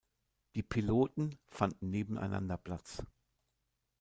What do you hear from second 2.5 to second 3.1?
Platz.